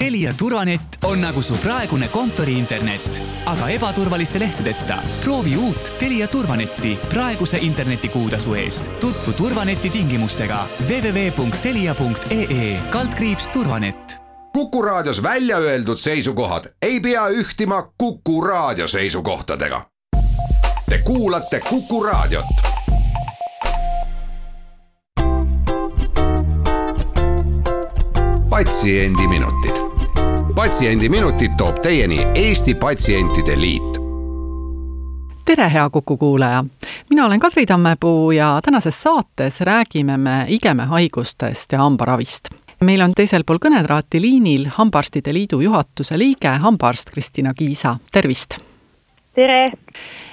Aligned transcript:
Telia 0.00 0.34
turvanett 0.34 0.82
on 1.04 1.20
nagu 1.20 1.42
su 1.42 1.54
praegune 1.54 2.08
kontoriinternet, 2.08 3.22
aga 3.46 3.68
ebaturvaliste 3.68 4.38
lehtedeta. 4.38 4.96
proovi 5.24 5.56
uut 5.56 5.94
Telia 5.98 6.28
turvanetti 6.28 6.98
praeguse 7.08 7.58
internetikuutasu 7.60 8.54
eest. 8.54 8.90
tutvu 9.00 9.32
turvaneti 9.32 9.90
tingimustega 9.90 10.66
www.telia.ee 10.88 12.80
turvanett. 13.52 14.16
kuku 14.52 14.82
raadios 14.82 15.22
välja 15.22 15.56
öeldud 15.56 15.98
seisukohad 15.98 16.64
ei 16.82 17.00
pea 17.00 17.28
ühtima 17.28 17.92
Kuku 17.98 18.40
raadio 18.40 18.88
seisukohtadega. 18.88 19.86
Te 20.88 20.98
kuulate 20.98 21.60
Kuku 21.60 22.02
raadiot 22.02 22.46
patsiendiminutid. 28.50 29.79
Patsiendiminutid 30.54 31.50
toob 31.56 31.78
teieni 31.82 32.26
Eesti 32.34 32.74
Patsientide 32.74 33.56
Liit 33.60 33.98
tere, 35.44 35.70
hea 35.72 35.90
Kuku 35.90 36.16
kuulaja! 36.16 36.64
mina 37.10 37.26
olen 37.26 37.40
Kadri 37.40 37.66
Tammepuu 37.66 38.30
ja 38.30 38.60
tänases 38.64 39.02
saates 39.02 39.60
räägime 39.60 40.16
me 40.16 40.44
igemehaigustest 40.48 41.72
ja 41.72 41.78
hambaravist. 41.78 42.48
meil 42.80 43.00
on 43.00 43.14
teisel 43.14 43.44
pool 43.44 43.58
kõnetraati 43.58 44.20
liinil 44.20 44.66
Hambaarstide 44.76 45.32
Liidu 45.32 45.60
juhatuse 45.60 46.18
liige, 46.18 46.48
hambaarst 46.48 47.10
Kristina 47.10 47.54
Kiisa, 47.54 47.94
tervist! 48.12 48.69
Tere! 49.34 49.66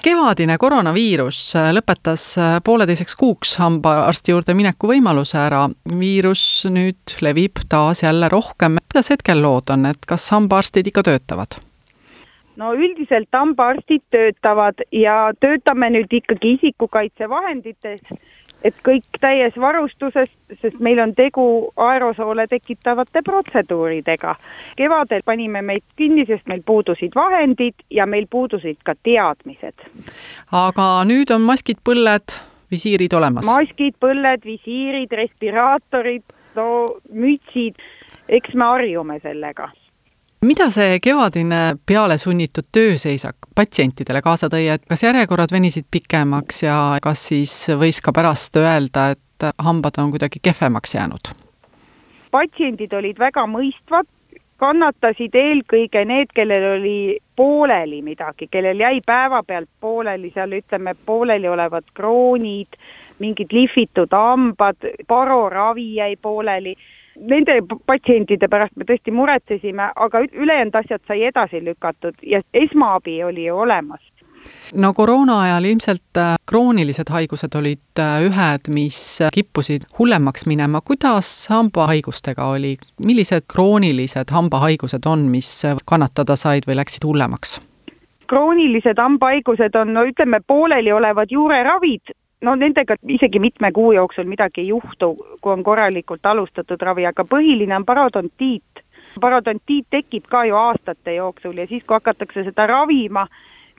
kevadine 0.02 0.56
koroonaviirus 0.58 1.38
lõpetas 1.76 2.24
pooleteiseks 2.64 3.16
kuuks 3.18 3.56
hambaarsti 3.62 4.34
juurde 4.34 4.54
mineku 4.58 4.90
võimaluse 4.90 5.38
ära. 5.40 5.66
viirus 6.00 6.42
nüüd 6.70 7.18
levib 7.22 7.62
taas 7.68 8.02
jälle 8.02 8.28
rohkem. 8.28 8.78
kuidas 8.88 9.10
hetkel 9.10 9.42
lood 9.42 9.70
on, 9.70 9.86
et 9.86 10.06
kas 10.06 10.30
hambaarstid 10.34 10.86
ikka 10.90 11.02
töötavad? 11.02 11.60
no 12.56 12.72
üldiselt 12.74 13.30
hambaarstid 13.32 14.02
töötavad 14.10 14.82
ja 14.92 15.30
töötame 15.40 15.90
nüüd 15.94 16.12
ikkagi 16.20 16.56
isikukaitsevahendites 16.58 18.02
et 18.64 18.74
kõik 18.86 19.20
täies 19.20 19.56
varustuses, 19.60 20.30
sest 20.60 20.78
meil 20.82 20.98
on 21.02 21.14
tegu 21.14 21.44
aerosoole 21.76 22.46
tekitavate 22.50 23.22
protseduuridega. 23.24 24.34
kevadel 24.76 25.22
panime 25.24 25.62
meid 25.62 25.84
kinni, 25.96 26.26
sest 26.26 26.46
meil 26.46 26.62
puudusid 26.66 27.14
vahendid 27.14 27.74
ja 27.90 28.06
meil 28.06 28.26
puudusid 28.30 28.82
ka 28.84 28.94
teadmised. 29.02 29.86
aga 30.52 30.88
nüüd 31.04 31.30
on 31.34 31.42
maskid, 31.42 31.82
põlled, 31.84 32.38
visiirid 32.70 33.12
olemas? 33.12 33.46
maskid, 33.46 33.94
põlled, 34.00 34.44
visiirid, 34.44 35.12
respiraatorid, 35.12 36.24
no 36.54 36.68
mütsid, 37.12 37.78
eks 38.28 38.54
me 38.54 38.64
harjume 38.64 39.20
sellega 39.22 39.70
mida 40.44 40.68
see 40.70 40.98
kevadine 41.02 41.78
pealesunnitud 41.86 42.68
tööseisak 42.72 43.48
patsientidele 43.56 44.22
kaasa 44.22 44.50
tõi, 44.52 44.68
et 44.74 44.84
kas 44.88 45.02
järjekorrad 45.02 45.52
venisid 45.52 45.88
pikemaks 45.90 46.62
ja 46.62 46.76
kas 47.02 47.24
siis 47.30 47.54
võis 47.80 48.00
ka 48.04 48.14
pärast 48.14 48.56
öelda, 48.56 49.10
et 49.16 49.50
hambad 49.62 49.98
on 49.98 50.14
kuidagi 50.14 50.42
kehvemaks 50.42 50.94
jäänud? 50.94 51.34
patsiendid 52.30 52.92
olid 52.92 53.18
väga 53.18 53.46
mõistvad, 53.48 54.04
kannatasid 54.60 55.34
eelkõige 55.38 56.02
need, 56.04 56.32
kellel 56.36 56.66
oli 56.74 57.16
pooleli 57.36 58.02
midagi, 58.04 58.50
kellel 58.52 58.80
jäi 58.82 59.00
päevapealt 59.06 59.70
pooleli 59.80 60.30
seal 60.34 60.52
ütleme, 60.58 60.92
pooleli 61.06 61.48
olevad 61.48 61.86
kroonid, 61.94 62.76
mingid 63.18 63.54
lihvitud 63.54 64.12
hambad, 64.12 64.90
paroravi 65.08 65.94
jäi 65.94 66.16
pooleli 66.22 66.76
nende 67.18 67.60
patsientide 67.86 68.48
pärast 68.48 68.76
me 68.76 68.86
tõesti 68.88 69.14
muretsesime, 69.14 69.90
aga 69.96 70.22
ülejäänud 70.32 70.78
asjad 70.78 71.02
sai 71.08 71.24
edasi 71.30 71.64
lükatud 71.64 72.22
ja 72.22 72.40
esmaabi 72.54 73.22
oli 73.24 73.48
ju 73.48 73.58
olemas 73.58 74.00
no 74.74 74.92
koroona 74.94 75.40
ajal 75.40 75.64
ilmselt 75.64 76.16
äh, 76.16 76.34
kroonilised 76.46 77.10
haigused 77.10 77.54
olid 77.58 78.00
äh, 78.00 78.20
ühed, 78.26 78.70
mis 78.72 79.00
kippusid 79.34 79.88
hullemaks 79.98 80.46
minema. 80.46 80.80
kuidas 80.80 81.48
hambahaigustega 81.50 82.46
oli, 82.46 82.76
millised 83.04 83.48
kroonilised 83.52 84.30
hambahaigused 84.30 85.06
on, 85.06 85.26
mis 85.32 85.50
kannatada 85.86 86.36
said 86.36 86.68
või 86.68 86.78
läksid 86.80 87.04
hullemaks? 87.04 87.58
kroonilised 88.28 89.00
hambahaigused 89.00 89.76
on, 89.80 89.94
no 89.96 90.04
ütleme, 90.04 90.40
pooleliolevad 90.46 91.30
juureravid, 91.32 92.12
no 92.40 92.54
nendega 92.54 92.96
isegi 93.08 93.38
mitme 93.38 93.72
kuu 93.72 93.92
jooksul 93.92 94.28
midagi 94.28 94.60
ei 94.60 94.68
juhtu, 94.68 95.14
kui 95.40 95.52
on 95.52 95.62
korralikult 95.64 96.26
alustatud 96.26 96.82
ravi, 96.82 97.06
aga 97.06 97.24
põhiline 97.24 97.76
on 97.76 97.84
parodontiit. 97.84 98.84
parodontiit 99.20 99.86
tekib 99.90 100.26
ka 100.30 100.44
ju 100.44 100.56
aastate 100.56 101.14
jooksul 101.14 101.56
ja 101.58 101.66
siis, 101.66 101.84
kui 101.84 101.94
hakatakse 101.94 102.44
seda 102.44 102.66
ravima, 102.66 103.26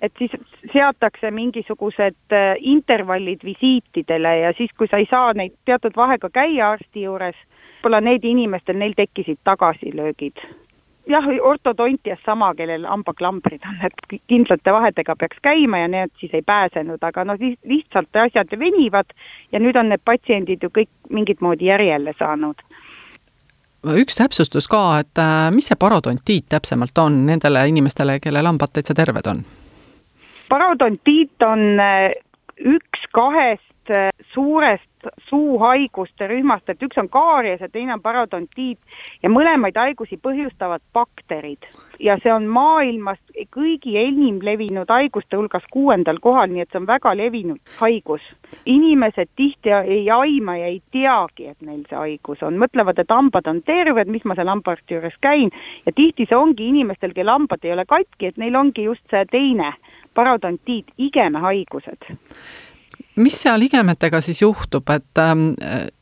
et 0.02 0.12
siis 0.18 0.32
seatakse 0.74 1.32
mingisugused 1.32 2.34
äh, 2.34 2.56
intervallid 2.60 3.44
visiitidele 3.44 4.38
ja 4.40 4.54
siis, 4.58 4.72
kui 4.78 4.88
sa 4.88 4.98
ei 4.98 5.08
saa 5.10 5.34
neid 5.34 5.56
teatud 5.66 5.96
vahega 5.96 6.30
käia 6.30 6.72
arsti 6.72 7.04
juures, 7.04 7.36
võib-olla 7.80 8.02
need 8.02 8.24
inimestel, 8.24 8.80
neil 8.80 8.96
tekkisid 8.98 9.40
tagasilöögid 9.44 10.44
jah, 11.08 11.28
ortodontias 11.42 12.20
sama, 12.26 12.54
kellel 12.56 12.86
hambaklambrid 12.88 13.64
on, 13.68 13.80
et 13.86 14.20
kindlate 14.28 14.74
vahedega 14.74 15.16
peaks 15.16 15.40
käima 15.46 15.84
ja 15.84 15.88
need 15.88 16.12
siis 16.20 16.34
ei 16.34 16.42
pääsenud, 16.46 17.02
aga 17.02 17.26
noh, 17.26 17.40
lihtsalt 17.40 18.22
asjad 18.26 18.54
venivad 18.60 19.16
ja 19.52 19.60
nüüd 19.60 19.80
on 19.80 19.90
need 19.94 20.04
patsiendid 20.06 20.64
ju 20.64 20.72
kõik 20.74 20.92
mingit 21.10 21.42
moodi 21.42 21.72
järjele 21.72 22.14
saanud 22.20 22.62
üks 23.96 24.18
täpsustus 24.20 24.68
ka, 24.68 25.00
et 25.00 25.22
äh, 25.22 25.48
mis 25.56 25.70
see 25.70 25.80
parodontiit 25.80 26.50
täpsemalt 26.52 26.98
on 27.00 27.22
nendele 27.30 27.64
inimestele, 27.72 28.20
kellel 28.20 28.50
hambad 28.52 28.74
täitsa 28.76 28.94
terved 28.98 29.30
on? 29.32 29.44
parodontiit 30.50 31.46
on 31.46 31.80
äh, 31.80 32.12
üks 32.60 33.06
kahest 33.16 33.69
suurest 34.34 34.90
suuhaiguste 35.30 36.28
rühmast, 36.28 36.70
et 36.70 36.82
üks 36.84 36.98
on 37.00 37.10
kaaries 37.10 37.62
ja 37.64 37.70
teine 37.72 37.94
on 37.96 38.02
parodontiit 38.04 38.80
ja 39.24 39.32
mõlemaid 39.32 39.78
haigusi 39.80 40.20
põhjustavad 40.22 40.84
bakterid. 40.94 41.64
ja 42.00 42.16
see 42.24 42.32
on 42.32 42.46
maailmas 42.48 43.20
kõigi 43.52 43.98
enim 44.00 44.40
levinud 44.44 44.88
haiguste 44.88 45.36
hulgas 45.36 45.64
kuuendal 45.72 46.20
kohal, 46.24 46.48
nii 46.48 46.62
et 46.64 46.70
see 46.72 46.80
on 46.80 46.88
väga 46.88 47.16
levinud 47.16 47.60
haigus. 47.80 48.22
inimesed 48.66 49.30
tihti 49.36 49.70
ei 49.70 50.10
aima 50.10 50.58
ja 50.58 50.66
ei 50.66 50.82
teagi, 50.92 51.48
et 51.48 51.62
neil 51.62 51.84
see 51.90 51.98
haigus 51.98 52.44
on, 52.44 52.58
mõtlevad, 52.58 53.00
et 53.00 53.12
hambad 53.12 53.48
on 53.48 53.62
terved, 53.62 54.08
mis 54.08 54.26
ma 54.26 54.36
seal 54.36 54.48
hambaarsti 54.48 54.94
juures 54.94 55.20
käin, 55.22 55.52
ja 55.86 55.92
tihti 55.92 56.26
see 56.30 56.38
ongi 56.38 56.68
inimestel, 56.68 57.14
kelle 57.14 57.32
hambad 57.32 57.64
ei 57.64 57.74
ole 57.74 57.86
katki, 57.86 58.28
et 58.28 58.38
neil 58.38 58.56
ongi 58.56 58.84
just 58.84 59.04
see 59.10 59.26
teine 59.32 59.74
parodontiit, 60.14 60.92
igemehaigused 60.98 62.12
mis 63.20 63.42
seal 63.42 63.60
ligemetega 63.60 64.22
siis 64.24 64.42
juhtub, 64.42 64.88
et 64.96 65.22
ähm, 65.24 65.52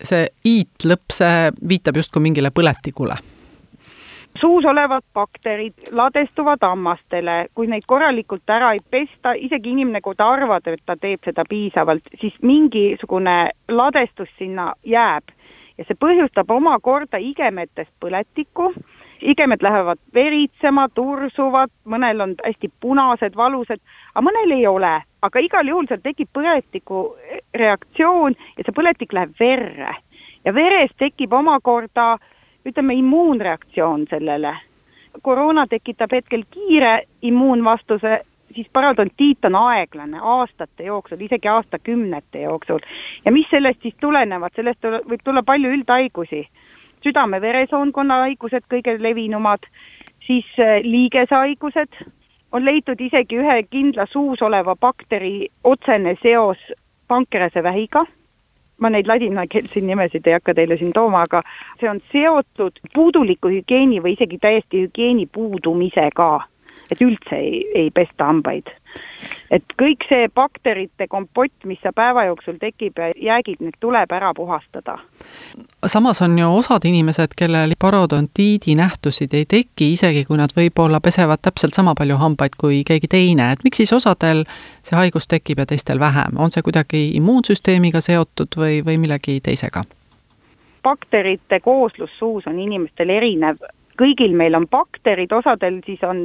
see 0.03 0.27
iitlõpp, 0.45 1.11
see 1.13 1.49
viitab 1.69 1.99
justkui 2.01 2.23
mingile 2.23 2.53
põletikule? 2.53 3.17
suus 4.41 4.65
olevad 4.69 5.01
bakterid 5.13 5.73
ladestuvad 5.97 6.61
hammastele, 6.61 7.47
kui 7.55 7.67
neid 7.67 7.87
korralikult 7.87 8.49
ära 8.53 8.73
ei 8.75 8.81
pesta, 8.89 9.33
isegi 9.33 9.71
inimene, 9.73 10.01
kui 10.05 10.13
ta 10.15 10.27
arvab, 10.29 10.67
et 10.69 10.83
ta 10.85 10.93
teeb 10.93 11.25
seda 11.25 11.45
piisavalt, 11.49 12.05
siis 12.21 12.35
mingisugune 12.45 13.37
ladestus 13.69 14.29
sinna 14.37 14.73
jääb. 14.85 15.33
Ja 15.77 15.85
see 15.87 15.97
põhjustab 15.97 16.53
omakorda 16.53 17.17
igemetest 17.21 17.93
põletikku 18.01 18.71
igemed 19.21 19.61
lähevad 19.61 19.99
veritsema, 20.13 20.87
tursuvad, 20.89 21.71
mõnel 21.85 22.21
on 22.21 22.35
hästi 22.45 22.69
punased, 22.79 23.35
valusad, 23.35 23.81
aga 24.13 24.25
mõnel 24.29 24.57
ei 24.57 24.67
ole. 24.67 25.01
aga 25.21 25.39
igal 25.39 25.67
juhul 25.67 25.87
seal 25.89 25.99
tekib 26.03 26.29
põletiku 26.33 27.17
reaktsioon 27.57 28.35
ja 28.57 28.63
see 28.63 28.75
põletik 28.75 29.13
läheb 29.13 29.33
verre. 29.39 29.95
ja 30.45 30.53
veres 30.53 30.91
tekib 30.97 31.33
omakorda 31.33 32.17
ütleme, 32.65 32.93
immuunreaktsioon 32.93 34.07
sellele. 34.09 34.55
koroona 35.21 35.67
tekitab 35.67 36.11
hetkel 36.11 36.43
kiire 36.51 37.03
immuunvastuse, 37.21 38.21
siis 38.55 38.67
parodontiit 38.73 39.45
on 39.45 39.55
aeglane 39.55 40.19
aastate 40.21 40.83
jooksul, 40.83 41.21
isegi 41.21 41.47
aastakümnete 41.47 42.41
jooksul. 42.41 42.79
ja 43.25 43.31
mis 43.31 43.49
sellest 43.49 43.81
siis 43.81 43.95
tulenevad, 44.01 44.51
sellest 44.55 44.83
võib 44.83 45.23
tulla 45.23 45.43
palju 45.43 45.69
üldhaigusi 45.69 46.47
südame-veresoonkonna 47.07 48.21
haigused 48.25 48.67
kõige 48.71 48.97
levinumad, 49.01 49.65
siis 50.27 50.47
äh, 50.59 50.79
liigesehaigused, 50.83 52.03
on 52.51 52.65
leitud 52.65 53.01
isegi 53.01 53.39
ühe 53.41 53.57
kindla 53.71 54.07
suus 54.11 54.41
oleva 54.41 54.75
bakteri 54.75 55.49
otsene 55.63 56.15
seos 56.21 56.61
pankrase 57.07 57.63
vähiga, 57.63 58.05
ma 58.77 58.91
neid 58.93 59.07
ladinakeelseid 59.09 59.85
nimesid 59.87 60.27
ei 60.27 60.37
hakka 60.37 60.53
teile 60.57 60.77
siin 60.77 60.93
tooma, 60.93 61.23
aga 61.25 61.41
see 61.79 61.89
on 61.89 62.01
seotud 62.11 62.79
puuduliku 62.93 63.51
hügieeni 63.51 64.01
või 64.03 64.15
isegi 64.17 64.39
täiesti 64.41 64.85
hügieeni 64.85 65.25
puudumisega, 65.25 66.29
et 66.91 67.01
üldse 67.01 67.39
ei, 67.39 67.63
ei 67.75 67.89
pesta 67.91 68.29
hambaid 68.29 68.69
et 69.51 69.63
kõik 69.79 70.03
see 70.09 70.27
bakterite 70.35 71.07
kompott, 71.07 71.53
mis 71.65 71.79
seal 71.81 71.95
päeva 71.95 72.25
jooksul 72.27 72.57
tekib 72.61 72.99
ja 72.99 73.09
jäägid, 73.15 73.61
need 73.63 73.77
tuleb 73.79 74.11
ära 74.11 74.33
puhastada. 74.35 74.97
samas 75.85 76.21
on 76.21 76.37
ju 76.39 76.49
osad 76.57 76.85
inimesed, 76.85 77.35
kellel 77.37 77.73
parodontiidi 77.79 78.75
nähtusid 78.75 79.33
ei 79.33 79.45
teki, 79.45 79.91
isegi 79.93 80.25
kui 80.25 80.37
nad 80.37 80.53
võib-olla 80.55 80.99
pesevad 80.99 81.41
täpselt 81.41 81.73
sama 81.73 81.95
palju 81.95 82.17
hambaid 82.17 82.57
kui 82.57 82.83
keegi 82.87 83.07
teine, 83.07 83.51
et 83.51 83.63
miks 83.63 83.77
siis 83.77 83.93
osadel 83.93 84.43
see 84.83 84.97
haigus 84.97 85.27
tekib 85.27 85.59
ja 85.59 85.65
teistel 85.65 85.99
vähem, 85.99 86.37
on 86.37 86.51
see 86.51 86.63
kuidagi 86.63 87.07
immuunsüsteemiga 87.21 88.01
seotud 88.01 88.59
või, 88.59 88.81
või 88.85 88.97
millegi 88.97 89.39
teisega? 89.43 89.83
bakterite 90.87 91.59
kooslus 91.59 92.13
suus 92.19 92.45
on 92.47 92.59
inimestel 92.63 93.09
erinev, 93.11 93.57
kõigil 93.99 94.35
meil 94.39 94.55
on 94.55 94.67
bakterid, 94.71 95.33
osadel 95.35 95.81
siis 95.85 96.03
on 96.07 96.21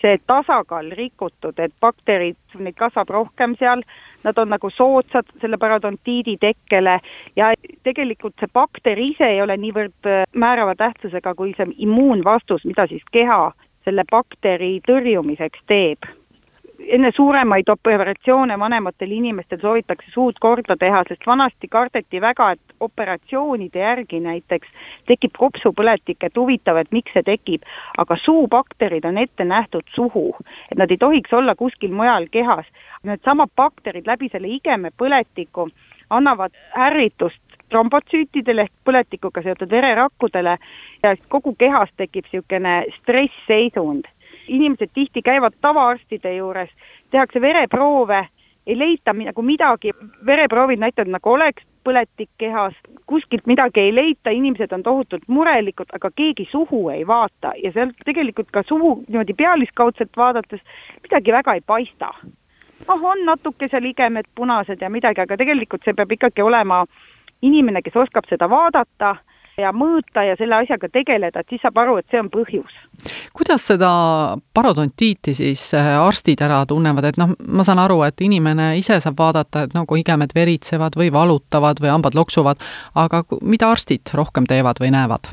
see 0.00 0.18
tasakaal 0.26 0.90
rikutud, 0.98 1.58
et 1.58 1.72
bakterid, 1.80 2.38
neid 2.58 2.76
kasvab 2.78 3.10
rohkem 3.12 3.56
seal, 3.60 3.82
nad 4.26 4.38
on 4.38 4.50
nagu 4.52 4.70
soodsad 4.74 5.28
selle 5.40 5.58
parodontiidi 5.60 6.36
tekkele 6.42 6.98
ja 7.38 7.52
tegelikult 7.86 8.36
see 8.40 8.52
bakter 8.52 8.98
ise 9.00 9.30
ei 9.36 9.42
ole 9.42 9.56
niivõrd 9.60 10.10
äh, 10.10 10.26
määrava 10.34 10.74
tähtsusega 10.78 11.34
kui 11.38 11.54
see 11.56 11.70
immuunvastus, 11.88 12.66
mida 12.68 12.88
siis 12.90 13.04
keha 13.12 13.52
selle 13.86 14.04
bakteri 14.10 14.76
tõrjumiseks 14.88 15.62
teeb 15.70 16.08
enne 16.88 17.10
suuremaid 17.16 17.68
operatsioone 17.68 18.58
vanematel 18.58 19.10
inimestel 19.10 19.60
soovitakse 19.60 20.10
suud 20.14 20.38
korda 20.40 20.76
teha, 20.78 21.02
sest 21.08 21.26
vanasti 21.26 21.68
kardeti 21.68 22.20
väga, 22.20 22.50
et 22.54 22.74
operatsioonide 22.80 23.82
järgi 23.82 24.20
näiteks 24.20 24.68
tekib 25.10 25.34
kopsupõletik, 25.38 26.22
et 26.22 26.36
huvitav, 26.36 26.78
et 26.80 26.92
miks 26.92 27.12
see 27.14 27.26
tekib. 27.26 27.62
aga 27.98 28.16
suubakterid 28.24 29.04
on 29.04 29.18
ette 29.18 29.44
nähtud 29.44 29.84
suhu, 29.94 30.36
et 30.70 30.78
nad 30.78 30.90
ei 30.90 30.96
tohiks 30.96 31.32
olla 31.32 31.54
kuskil 31.54 31.92
mujal 31.92 32.28
kehas. 32.30 32.66
Needsamad 33.02 33.50
bakterid 33.56 34.06
läbi 34.06 34.28
selle 34.28 34.48
igemepõletiku 34.48 35.68
annavad 36.10 36.52
ärritust 36.76 37.42
trombotsüütidele 37.68 38.62
ehk 38.62 38.72
põletikuga 38.84 39.42
seotud 39.42 39.70
vererakkudele 39.70 40.58
ja 41.02 41.14
kogu 41.28 41.54
kehas 41.58 41.90
tekib 41.96 42.28
niisugune 42.30 42.84
stressseisund 43.00 44.06
inimesed 44.48 44.90
tihti 44.94 45.22
käivad 45.22 45.54
tavaarstide 45.60 46.36
juures, 46.36 46.70
tehakse 47.10 47.40
vereproove, 47.40 48.26
ei 48.66 48.78
leita 48.78 49.12
nagu 49.12 49.42
midagi, 49.42 49.92
vereproovid 50.26 50.80
näitavad, 50.82 51.10
nagu 51.14 51.32
oleks 51.32 51.62
põletik 51.86 52.30
kehas, 52.38 52.74
kuskilt 53.06 53.46
midagi 53.46 53.80
ei 53.80 53.94
leita, 53.94 54.30
inimesed 54.34 54.72
on 54.74 54.82
tohutult 54.82 55.28
murelikud, 55.30 55.92
aga 55.94 56.10
keegi 56.10 56.48
suhu 56.50 56.88
ei 56.90 57.06
vaata 57.06 57.52
ja 57.62 57.70
sealt 57.72 58.02
tegelikult 58.04 58.50
ka 58.50 58.64
suhu 58.66 59.04
niimoodi 59.08 59.36
pealiskaudselt 59.38 60.16
vaadates 60.16 60.60
midagi 61.02 61.32
väga 61.32 61.54
ei 61.54 61.62
paista. 61.66 62.10
noh, 62.88 63.02
on 63.02 63.24
natuke 63.24 63.68
seal 63.68 63.84
igemed 63.84 64.26
punased 64.34 64.82
ja 64.82 64.90
midagi, 64.90 65.20
aga 65.20 65.36
tegelikult 65.36 65.84
see 65.84 65.94
peab 65.94 66.12
ikkagi 66.12 66.42
olema 66.42 66.84
inimene, 67.42 67.82
kes 67.82 67.96
oskab 67.96 68.26
seda 68.28 68.50
vaadata 68.50 69.16
ja 69.60 69.72
mõõta 69.72 70.24
ja 70.26 70.36
selle 70.38 70.58
asjaga 70.60 70.88
tegeleda, 70.92 71.40
et 71.40 71.52
siis 71.52 71.62
saab 71.64 71.78
aru, 71.80 71.96
et 72.00 72.06
see 72.12 72.20
on 72.20 72.28
põhjus. 72.32 72.74
kuidas 73.36 73.66
seda 73.70 73.90
parodontiiti 74.54 75.34
siis 75.34 75.62
äh, 75.74 75.94
arstid 76.00 76.42
ära 76.44 76.62
tunnevad, 76.68 77.10
et 77.10 77.20
noh, 77.20 77.32
ma 77.40 77.64
saan 77.64 77.80
aru, 77.82 78.02
et 78.06 78.20
inimene 78.20 78.74
ise 78.80 79.00
saab 79.00 79.18
vaadata, 79.18 79.66
et 79.66 79.74
nagu 79.76 79.96
igemed 79.96 80.36
veritsevad 80.36 80.96
või 80.96 81.12
valutavad 81.12 81.80
või 81.80 81.92
hambad 81.94 82.18
loksuvad, 82.18 82.62
aga 82.94 83.24
mida 83.42 83.72
arstid 83.72 84.12
rohkem 84.14 84.48
teevad 84.48 84.80
või 84.82 84.92
näevad? 84.94 85.32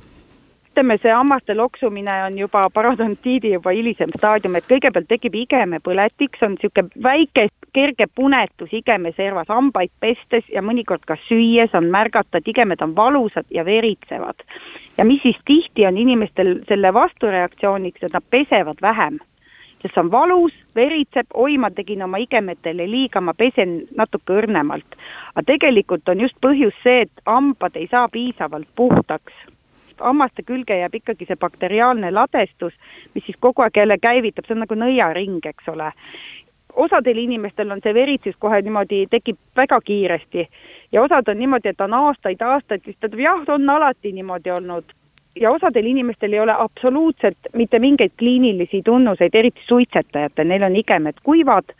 Ütleme, 0.74 0.98
see 1.02 1.12
hammaste 1.14 1.54
loksumine 1.54 2.14
on 2.26 2.38
juba 2.38 2.66
parodontiidi 2.74 3.52
juba 3.54 3.72
hilisem 3.78 4.10
staadium, 4.18 4.56
et 4.58 4.66
kõigepealt 4.66 5.06
tekib 5.08 5.36
igemepõletik, 5.38 6.34
see 6.40 6.48
on 6.48 6.56
niisugune 6.56 7.04
väike 7.04 7.48
kerge 7.78 8.08
punetus 8.16 8.74
igemeservas, 8.74 9.52
hambaid 9.54 9.92
pestes 10.02 10.50
ja 10.50 10.64
mõnikord 10.66 11.06
ka 11.06 11.18
süües 11.28 11.76
on 11.78 11.92
märgata, 11.94 12.42
et 12.42 12.50
igemed 12.50 12.82
on 12.82 12.96
valusad 12.96 13.46
ja 13.54 13.66
veritsevad. 13.66 14.42
ja 14.98 15.06
mis 15.06 15.22
siis 15.22 15.38
tihti 15.46 15.86
on 15.86 15.98
inimestel 15.98 16.64
selle 16.68 16.94
vastureaktsiooniks, 16.94 18.04
et 18.04 18.14
nad 18.14 18.24
pesevad 18.30 18.82
vähem 18.82 19.20
sest 19.84 19.94
see 19.94 20.00
on 20.00 20.12
valus, 20.12 20.54
veritseb, 20.76 21.28
oi, 21.34 21.58
ma 21.58 21.70
tegin 21.70 22.04
oma 22.04 22.18
igemetele 22.18 22.86
liiga, 22.88 23.22
ma 23.22 23.34
pesen 23.34 23.84
natuke 23.96 24.34
õrnemalt. 24.34 24.96
aga 25.36 25.44
tegelikult 25.46 26.10
on 26.10 26.22
just 26.22 26.40
põhjus 26.42 26.74
see, 26.84 27.02
et 27.02 27.26
hambad 27.26 27.76
ei 27.76 27.88
saa 27.92 28.08
piisavalt 28.08 28.68
puhtaks 28.76 29.34
hammaste 30.00 30.44
külge 30.44 30.78
jääb 30.78 30.96
ikkagi 30.96 31.28
see 31.28 31.40
bakteriaalne 31.40 32.12
ladestus, 32.12 32.74
mis 33.14 33.26
siis 33.26 33.38
kogu 33.40 33.62
aeg 33.62 33.78
jälle 33.78 33.98
käivitab, 33.98 34.48
see 34.48 34.56
on 34.56 34.64
nagu 34.66 34.78
nõiaring, 34.80 35.44
eks 35.46 35.70
ole. 35.74 35.92
osadel 36.74 37.18
inimestel 37.18 37.72
on 37.72 37.82
see 37.84 37.94
veritsus 37.94 38.36
kohe 38.40 38.62
niimoodi, 38.62 39.06
tekib 39.10 39.38
väga 39.56 39.78
kiiresti. 39.82 40.48
Ja 40.92 41.02
osad 41.02 41.28
on 41.30 41.38
niimoodi, 41.38 41.70
et 41.70 41.82
on 41.82 41.94
aastaid-aastaid, 41.94 42.82
siis 42.84 42.98
ta 43.00 43.08
ütleb 43.08 43.22
jah, 43.22 43.44
on 43.54 43.70
alati 43.70 44.12
niimoodi 44.12 44.50
olnud. 44.50 44.94
Ja 45.36 45.52
osadel 45.52 45.86
inimestel 45.86 46.34
ei 46.34 46.40
ole 46.40 46.54
absoluutselt 46.58 47.50
mitte 47.54 47.80
mingeid 47.80 48.12
kliinilisi 48.18 48.82
tunnuseid, 48.86 49.36
eriti 49.36 49.62
suitsetajatel, 49.66 50.48
neil 50.48 50.64
on 50.64 50.76
igemed 50.76 51.22
kuivad, 51.24 51.74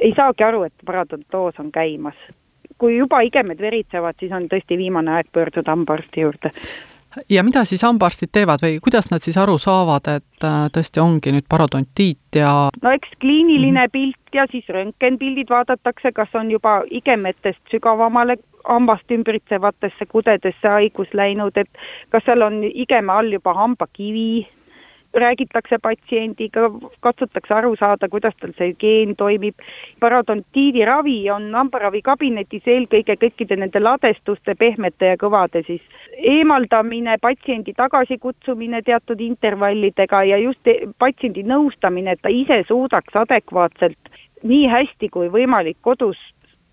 ei 0.00 0.12
saagi 0.16 0.44
aru, 0.44 0.62
et 0.62 0.86
paradontoos 0.86 1.58
on 1.58 1.72
käimas. 1.72 2.14
kui 2.78 2.96
juba 2.96 3.20
igemed 3.26 3.58
veritsevad, 3.58 4.14
siis 4.20 4.32
on 4.32 4.44
tõesti 4.46 4.76
viimane 4.78 5.10
aeg 5.10 5.26
pöörduda 5.34 5.70
hambaarsti 5.70 6.20
juurde 6.20 6.50
ja 7.30 7.42
mida 7.44 7.64
siis 7.64 7.82
hambaarstid 7.82 8.32
teevad 8.32 8.62
või 8.62 8.78
kuidas 8.84 9.10
nad 9.10 9.24
siis 9.24 9.36
aru 9.40 9.58
saavad, 9.58 10.10
et 10.18 10.44
äh, 10.44 10.66
tõesti 10.74 11.00
ongi 11.02 11.32
nüüd 11.34 11.46
parodontiit 11.48 12.40
ja 12.40 12.52
no 12.82 12.92
eks 12.94 13.16
kliiniline 13.20 13.86
mm 13.86 13.92
pilt 13.92 14.34
ja 14.34 14.44
siis 14.50 14.66
röntgenpildid 14.68 15.48
vaadatakse, 15.50 16.12
kas 16.12 16.34
on 16.34 16.50
juba 16.50 16.82
igemetest 16.90 17.60
sügavamale 17.70 18.36
hambast 18.68 19.10
ümbritsevatesse 19.10 20.06
kudedesse 20.06 20.68
haigus 20.68 21.08
läinud, 21.14 21.56
et 21.56 21.70
kas 22.12 22.24
seal 22.26 22.42
on 22.44 22.60
igeme 22.68 23.12
all 23.12 23.32
juba 23.32 23.54
hambakivi 23.54 24.46
räägitakse 25.18 25.78
patsiendiga, 25.82 26.68
katsutakse 27.00 27.54
aru 27.54 27.74
saada, 27.76 28.08
kuidas 28.08 28.36
tal 28.40 28.52
see 28.58 28.74
geen 28.80 29.16
toimib. 29.16 29.54
parodontiidi 30.00 30.84
ravi 30.84 31.30
on 31.30 31.50
hambaravikabinetis 31.54 32.66
eelkõige 32.66 33.16
kõikide 33.16 33.56
nende 33.56 33.80
ladestuste, 33.80 34.54
pehmete 34.54 35.12
ja 35.12 35.16
kõvade 35.16 35.64
siis 35.66 35.82
eemaldamine, 36.18 37.18
patsiendi 37.22 37.74
tagasikutsumine 37.76 38.82
teatud 38.82 39.20
intervallidega 39.20 40.24
ja 40.24 40.38
just 40.38 40.72
patsiendi 40.98 41.42
nõustamine, 41.42 42.12
et 42.12 42.22
ta 42.22 42.28
ise 42.28 42.62
suudaks 42.68 43.16
adekvaatselt 43.16 44.12
nii 44.42 44.66
hästi 44.68 45.08
kui 45.08 45.30
võimalik 45.32 45.78
kodus 45.82 46.18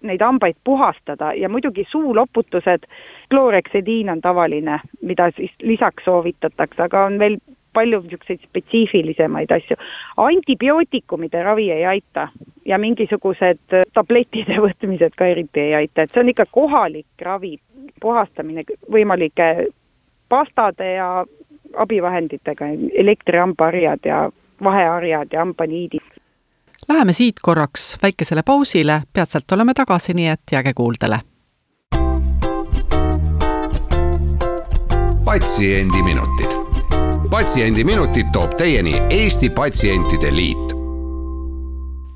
neid 0.05 0.21
hambaid 0.21 0.57
puhastada 0.63 1.33
ja 1.33 1.49
muidugi 1.49 1.85
suuloputused, 1.91 2.85
klooreksediin 3.29 4.09
on 4.09 4.21
tavaline, 4.21 4.79
mida 5.01 5.31
siis 5.35 5.51
lisaks 5.61 6.05
soovitatakse, 6.05 6.81
aga 6.83 7.05
on 7.05 7.19
veel 7.19 7.37
palju 7.75 8.01
niisuguseid 8.01 8.43
spetsiifilisemaid 8.47 9.51
asju. 9.51 9.77
antibiootikumide 10.17 11.43
ravi 11.43 11.69
ei 11.71 11.85
aita 11.85 12.27
ja 12.65 12.79
mingisugused 12.81 13.77
tablettide 13.93 14.59
võtmised 14.67 15.17
ka 15.17 15.27
eriti 15.27 15.67
ei 15.67 15.75
aita, 15.81 16.05
et 16.05 16.13
see 16.13 16.23
on 16.23 16.31
ikka 16.33 16.47
kohalik 16.51 17.27
ravi, 17.27 17.57
puhastamine 18.01 18.63
võimalike 18.91 19.67
pastade 20.29 20.93
ja 20.95 21.09
abivahenditega, 21.77 22.65
elektrihambaharjad 23.03 24.05
ja 24.05 24.29
vaheharjad 24.63 25.33
ja 25.33 25.39
hambaniidid. 25.39 26.03
Läheme 26.87 27.13
siit 27.13 27.35
korraks 27.41 27.97
väikesele 28.03 28.41
pausile, 28.45 29.01
peatselt 29.13 29.51
oleme 29.51 29.73
tagasi, 29.73 30.13
nii 30.13 30.27
et 30.27 30.51
jääge 30.51 30.73
kuuldele. 30.73 31.19
patsiendiminutid 35.25 36.64
patsiendiminutid 37.29 38.25
toob 38.33 38.53
teieni 38.57 39.01
Eesti 39.09 39.49
Patsientide 39.49 40.35
Liit. 40.35 40.75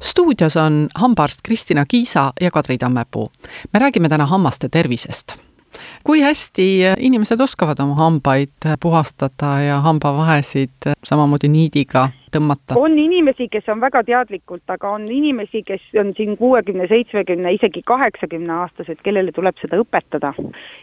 stuudios 0.04 0.58
on 0.58 0.88
hambaarst 0.96 1.40
Kristina 1.44 1.86
Kiisa 1.86 2.34
ja 2.42 2.52
Kadri 2.52 2.78
Tammepuu. 2.78 3.32
me 3.74 3.80
räägime 3.80 4.10
täna 4.10 4.26
hammaste 4.26 4.70
tervisest 4.70 5.36
kui 6.04 6.22
hästi 6.22 6.80
inimesed 7.00 7.42
oskavad 7.42 7.80
oma 7.80 7.96
hambaid 7.96 8.78
puhastada 8.80 9.62
ja 9.62 9.82
hambavahesid 9.82 10.94
samamoodi 11.04 11.48
niidiga 11.48 12.10
tõmmata? 12.34 12.78
on 12.80 12.98
inimesi, 13.00 13.50
kes 13.52 13.68
on 13.70 13.82
väga 13.82 14.04
teadlikult, 14.08 14.64
aga 14.70 14.94
on 14.98 15.08
inimesi, 15.12 15.64
kes 15.68 15.84
on 16.00 16.14
siin 16.18 16.38
kuuekümne, 16.38 16.88
seitsmekümne, 16.92 17.54
isegi 17.58 17.84
kaheksakümne 17.86 18.54
aastased, 18.62 19.02
kellele 19.04 19.34
tuleb 19.36 19.58
seda 19.62 19.80
õpetada. 19.82 20.34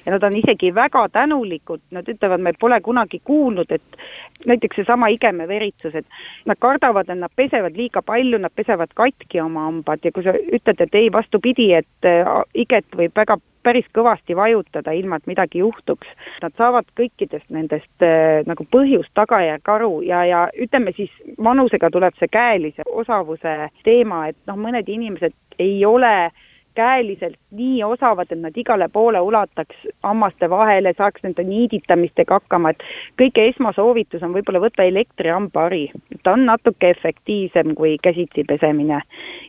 ja 0.06 0.12
nad 0.14 0.22
on 0.22 0.36
isegi 0.36 0.74
väga 0.74 1.06
tänulikud, 1.12 1.82
nad 1.90 2.08
ütlevad, 2.08 2.42
me 2.42 2.52
pole 2.60 2.80
kunagi 2.80 3.20
kuulnud, 3.24 3.70
et 3.70 4.46
näiteks 4.46 4.82
seesama 4.82 5.08
igemeveritsus, 5.14 5.94
et 5.94 6.06
nad 6.46 6.58
kardavad, 6.60 7.10
et 7.10 7.18
nad 7.18 7.32
pesevad 7.36 7.76
liiga 7.76 8.02
palju, 8.02 8.38
nad 8.38 8.54
pesevad 8.54 8.94
katki 8.94 9.40
oma 9.40 9.66
hambad 9.70 10.04
ja 10.04 10.12
kui 10.12 10.24
sa 10.26 10.34
ütled, 10.36 10.80
et 10.80 10.94
ei, 10.94 11.12
vastupidi, 11.12 11.72
et 11.78 12.08
äh, 12.08 12.32
iget 12.54 12.88
võib 12.96 13.14
väga 13.16 13.38
päris 13.66 13.86
kõvasti 13.94 14.36
vajutada, 14.38 14.94
ilma 14.94 15.18
et 15.18 15.26
midagi 15.26 15.58
juhtuks. 15.62 16.08
Nad 16.42 16.54
saavad 16.58 16.86
kõikidest 16.98 17.48
nendest 17.54 18.04
äh, 18.04 18.44
nagu 18.46 18.66
põhjust, 18.70 19.10
tagajärg 19.18 19.72
aru 19.76 19.92
ja, 20.06 20.22
ja 20.28 20.44
ütleme 20.62 20.94
siis 20.96 21.10
vanusega 21.44 21.90
tuleb 21.90 22.14
see 22.18 22.28
käelise 22.32 22.86
osavuse 22.86 23.56
teema, 23.84 24.26
et 24.28 24.38
noh, 24.46 24.58
mõned 24.60 24.88
inimesed 24.88 25.34
ei 25.58 25.84
ole 25.84 26.30
käeliselt 26.76 27.36
nii 27.56 27.82
osavad, 27.84 28.30
et 28.30 28.40
nad 28.40 28.56
igale 28.56 28.88
poole 28.92 29.20
ulataks 29.20 29.86
hammaste 30.04 30.50
vahele, 30.50 30.92
saaks 30.98 31.24
nende 31.24 31.44
niiditamistega 31.48 32.38
hakkama, 32.38 32.72
et 32.74 32.84
kõige 33.20 33.46
esmasoovitus 33.50 34.24
on 34.26 34.34
võib-olla 34.36 34.62
võtta 34.66 34.84
elektrihambahari. 34.84 35.90
ta 36.22 36.32
on 36.32 36.46
natuke 36.46 36.90
efektiivsem 36.90 37.74
kui 37.74 37.96
käsitsi 38.02 38.44
pesemine. 38.48 39.00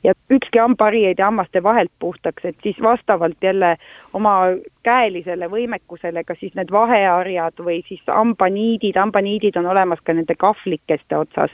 ja 0.04 0.14
ükski 0.32 0.60
hambahari 0.60 1.06
ei 1.06 1.16
tee 1.16 1.26
hammaste 1.26 1.64
vahelt 1.64 1.92
puhtaks, 2.00 2.46
et 2.46 2.56
siis 2.64 2.82
vastavalt 2.82 3.38
jälle 3.42 3.76
oma 4.14 4.36
käelisele 4.84 5.50
võimekusele, 5.52 6.24
kas 6.24 6.40
siis 6.40 6.56
need 6.56 6.72
vaheharjad 6.72 7.60
või 7.60 7.82
siis 7.88 8.02
hambaniidid, 8.08 8.96
hambaniidid 8.96 9.58
on 9.58 9.66
olemas 9.66 10.00
ka 10.04 10.14
nende 10.14 10.36
kahvlikeste 10.36 11.18
otsas 11.18 11.52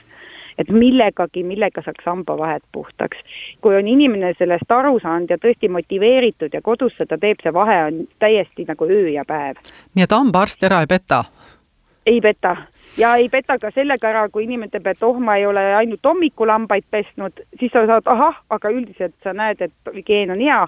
et 0.58 0.70
millegagi, 0.70 1.42
millega 1.42 1.82
saaks 1.84 2.04
hambavahed 2.06 2.62
puhtaks. 2.72 3.18
kui 3.60 3.76
on 3.76 3.88
inimene 3.88 4.34
sellest 4.38 4.70
aru 4.70 4.98
saanud 5.02 5.30
ja 5.30 5.38
tõesti 5.38 5.70
motiveeritud 5.70 6.54
ja 6.54 6.62
kodus 6.62 6.96
seda 6.98 7.18
teeb, 7.18 7.40
see 7.42 7.52
vahe 7.52 7.78
on 7.86 8.04
täiesti 8.18 8.66
nagu 8.68 8.84
öö 8.90 9.08
ja 9.08 9.24
päev. 9.24 9.56
nii 9.94 10.04
et 10.04 10.12
hambaarst 10.12 10.62
ära 10.62 10.80
ei 10.80 10.86
peta? 10.86 11.24
ei 12.06 12.20
peta 12.20 12.56
ja 12.98 13.14
ei 13.16 13.28
peta 13.28 13.58
ka 13.58 13.70
sellega 13.74 14.08
ära, 14.10 14.24
kui 14.32 14.44
inimene 14.46 14.70
ütleb, 14.70 14.86
et 14.92 15.02
oh, 15.06 15.18
ma 15.20 15.36
ei 15.40 15.46
ole 15.46 15.62
ainult 15.78 16.04
hommikul 16.06 16.52
hambaid 16.52 16.86
pesnud, 16.90 17.44
siis 17.60 17.72
sa 17.74 17.86
saad 17.90 18.10
ahah, 18.10 18.40
aga 18.54 18.72
üldiselt 18.74 19.14
sa 19.24 19.34
näed, 19.36 19.62
et 19.64 19.94
hügieen 19.94 20.34
on 20.34 20.42
hea 20.42 20.60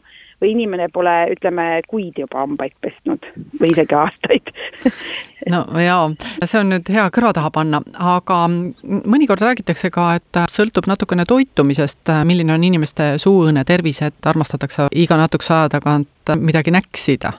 või 0.42 0.52
inimene 0.52 0.88
pole, 0.92 1.14
ütleme, 1.32 1.68
kuid 1.88 2.18
juba 2.20 2.42
hambaid 2.42 2.74
pesnud 2.84 3.24
või 3.60 3.72
isegi 3.72 3.96
aastaid 3.96 4.52
no 5.52 5.62
jaa, 5.80 6.10
see 6.44 6.60
on 6.60 6.72
nüüd 6.74 6.90
hea 6.92 7.06
kõrva 7.14 7.32
taha 7.36 7.52
panna, 7.54 7.80
aga 7.94 8.42
mõnikord 8.50 9.44
räägitakse 9.46 9.90
ka, 9.94 10.10
et 10.18 10.42
sõltub 10.52 10.88
natukene 10.90 11.26
toitumisest, 11.28 12.12
milline 12.28 12.54
on 12.56 12.66
inimeste 12.66 13.14
suuõõne 13.22 13.64
tervis, 13.68 14.02
et 14.06 14.28
armastatakse 14.28 14.90
iga 14.92 15.18
natukese 15.20 15.54
aja 15.56 15.74
tagant 15.78 16.36
midagi 16.42 16.74
näksida. 16.74 17.32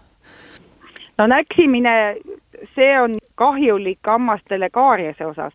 No 1.18 1.28
näksimine, 1.28 2.18
see 2.76 2.92
on 3.02 3.18
kahjulik 3.36 4.00
hammastele 4.08 4.70
kaariase 4.70 5.26
osas. 5.26 5.54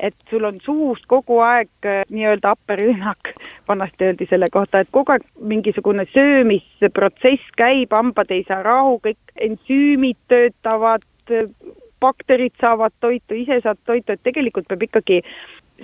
Et 0.00 0.14
sul 0.30 0.44
on 0.46 0.60
suust 0.62 1.08
kogu 1.10 1.40
aeg 1.42 1.68
äh, 1.82 2.04
nii-öelda 2.06 2.52
happerünnak, 2.54 3.32
vanasti 3.68 4.04
öeldi 4.06 4.28
selle 4.30 4.46
kohta, 4.54 4.80
et 4.80 4.92
kogu 4.94 5.12
aeg 5.12 5.24
mingisugune 5.42 6.04
söömisprotsess 6.12 7.50
käib, 7.58 7.90
hambad 7.90 8.30
ei 8.30 8.44
saa 8.46 8.62
rahu, 8.62 9.00
kõik 9.02 9.34
ensüümid 9.48 10.20
töötavad, 10.30 11.02
bakterid 12.00 12.54
saavad 12.60 12.94
toitu, 13.00 13.34
ise 13.34 13.58
saad 13.64 13.80
toitu, 13.86 14.14
et 14.14 14.22
tegelikult 14.22 14.68
peab 14.70 14.86
ikkagi 14.86 15.18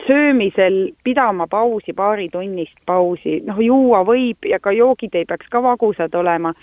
söömisel 0.06 0.92
pidama 1.04 1.46
pausi, 1.50 1.92
paaritunnist 1.92 2.78
pausi, 2.86 3.40
noh 3.46 3.58
juua 3.62 4.02
võib 4.06 4.46
ja 4.46 4.58
ka 4.62 4.72
joogid 4.74 5.14
ei 5.14 5.26
peaks 5.26 5.50
ka 5.50 5.62
vagusad 5.62 6.14
olema 6.14 6.54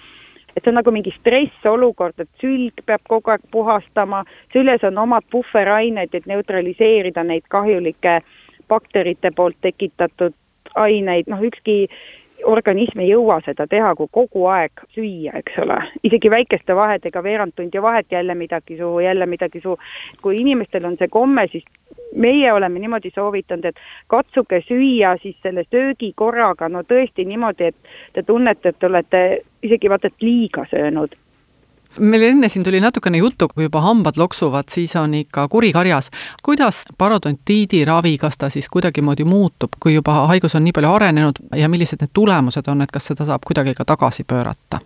et 0.56 0.64
see 0.64 0.72
on 0.72 0.80
nagu 0.80 0.92
mingi 0.92 1.14
stressolukord, 1.16 2.20
et 2.20 2.30
sülg 2.42 2.84
peab 2.86 3.04
kogu 3.10 3.34
aeg 3.34 3.44
puhastama, 3.52 4.24
süles 4.54 4.84
on 4.88 4.98
omad 4.98 5.28
puhverained, 5.32 6.14
et 6.14 6.30
neutraliseerida 6.30 7.24
neid 7.24 7.48
kahjulikke 7.50 8.20
bakterite 8.72 9.32
poolt 9.36 9.60
tekitatud 9.62 10.36
aineid, 10.76 11.28
noh 11.28 11.42
ükski 11.44 11.86
organism 12.48 13.02
ei 13.04 13.12
jõua 13.12 13.40
seda 13.46 13.68
teha, 13.70 13.94
kui 13.96 14.10
kogu 14.12 14.46
aeg 14.50 14.84
süüa, 14.96 15.36
eks 15.40 15.60
ole. 15.62 15.78
isegi 16.04 16.32
väikeste 16.32 16.76
vahedega, 16.76 17.24
veerand 17.24 17.54
tundi 17.56 17.82
vahet, 17.82 18.08
jälle 18.12 18.36
midagi 18.36 18.78
suhu, 18.78 19.00
jälle 19.00 19.26
midagi 19.26 19.62
suhu. 19.62 19.78
kui 20.22 20.38
inimestel 20.42 20.86
on 20.86 20.98
see 20.98 21.08
komme, 21.08 21.48
siis 21.52 21.66
meie 22.16 22.54
oleme 22.54 22.80
niimoodi 22.80 23.12
soovitanud, 23.16 23.66
et 23.66 23.82
katsuge 24.08 24.62
süüa 24.68 25.16
siis 25.22 25.38
selle 25.44 25.64
söögi 25.70 26.14
korraga, 26.16 26.70
no 26.70 26.84
tõesti 26.84 27.26
niimoodi, 27.28 27.72
et 27.72 27.92
te 28.14 28.24
tunnete, 28.24 28.70
et 28.70 28.80
te 28.80 28.88
olete 28.88 29.26
isegi 29.64 29.90
vaata, 29.90 30.12
et 30.12 30.26
liiga 30.26 30.66
söönud 30.72 31.18
meil 32.00 32.24
enne 32.24 32.50
siin 32.50 32.64
tuli 32.64 32.80
natukene 32.80 33.18
juttu, 33.18 33.48
kui 33.48 33.64
juba 33.64 33.82
hambad 33.82 34.18
loksuvad, 34.18 34.70
siis 34.70 34.96
on 34.96 35.14
ikka 35.14 35.48
kuri 35.48 35.72
karjas. 35.72 36.12
kuidas 36.44 36.86
parodontiidi 36.98 37.86
ravi, 37.86 38.18
kas 38.18 38.38
ta 38.38 38.50
siis 38.50 38.70
kuidagimoodi 38.70 39.24
muutub, 39.24 39.76
kui 39.80 39.94
juba 39.94 40.14
haigus 40.32 40.56
on 40.56 40.64
nii 40.64 40.72
palju 40.72 40.90
arenenud 40.90 41.44
ja 41.56 41.70
millised 41.70 42.02
need 42.02 42.14
tulemused 42.14 42.68
on, 42.68 42.82
et 42.82 42.92
kas 42.92 43.12
seda 43.12 43.26
saab 43.26 43.44
kuidagi 43.48 43.74
ka 43.74 43.86
tagasi 43.86 44.24
pöörata? 44.24 44.80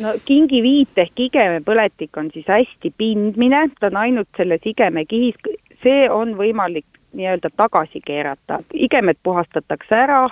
no 0.00 0.12
kingiviit 0.26 0.98
ehk 0.98 1.20
igemepõletik 1.28 2.16
on 2.18 2.30
siis 2.34 2.46
hästi 2.50 2.90
pindmine, 2.98 3.68
ta 3.80 3.86
on 3.92 3.96
ainult 3.96 4.28
selles 4.36 4.64
igemekihis, 4.66 5.38
see 5.84 6.10
on 6.10 6.34
võimalik 6.38 6.86
nii-öelda 7.14 7.52
tagasi 7.56 8.00
keerata, 8.04 8.58
igemed 8.74 9.20
puhastatakse 9.22 9.94
ära 9.94 10.24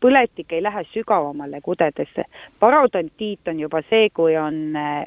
põletik 0.00 0.52
ei 0.52 0.62
lähe 0.62 0.84
sügavamale 0.92 1.60
kudedesse. 1.62 2.24
parodontiit 2.60 3.48
on 3.48 3.60
juba 3.60 3.82
see, 3.90 4.10
kui 4.14 4.36
on 4.36 4.76
eh, 4.76 5.04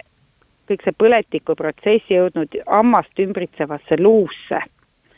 kõik 0.69 0.83
see 0.85 0.97
põletikuprotsess 1.03 2.11
jõudnud 2.11 2.61
hammast 2.67 3.19
ümbritsevasse 3.19 3.99
luusse. 3.99 4.61